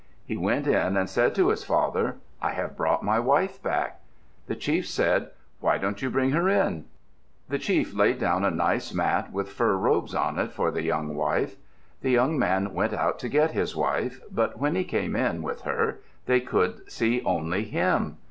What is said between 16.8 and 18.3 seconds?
see only him.